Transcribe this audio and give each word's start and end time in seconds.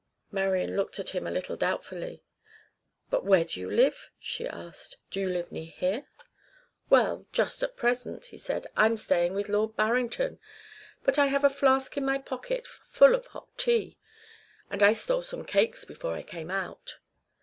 Marian 0.31 0.75
looked 0.75 0.97
at 0.97 1.09
him 1.09 1.27
a 1.27 1.31
little 1.31 1.55
doubtfully. 1.55 2.23
"But 3.11 3.23
where 3.23 3.45
do 3.45 3.59
you 3.59 3.69
live?" 3.69 4.09
she 4.17 4.47
asked. 4.47 4.97
"Do 5.11 5.19
you 5.19 5.29
live 5.29 5.51
near 5.51 5.67
here?" 5.69 6.07
"Well, 6.89 7.27
just 7.31 7.61
at 7.61 7.77
present," 7.77 8.25
he 8.25 8.37
said, 8.39 8.65
"I'm 8.75 8.97
staying 8.97 9.35
with 9.35 9.47
Lord 9.47 9.75
Barrington. 9.75 10.39
But 11.03 11.19
I 11.19 11.27
have 11.27 11.43
a 11.43 11.51
flask 11.51 11.97
in 11.97 12.03
my 12.03 12.17
pocket 12.17 12.65
full 12.89 13.13
of 13.13 13.27
hot 13.27 13.55
tea, 13.59 13.99
and 14.71 14.81
I 14.81 14.93
stole 14.93 15.21
some 15.21 15.45
cakes 15.45 15.85
before 15.85 16.13
I 16.15 16.23
came 16.23 16.49
out." 16.49 16.97